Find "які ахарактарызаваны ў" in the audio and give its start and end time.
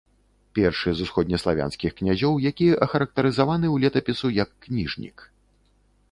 2.51-3.75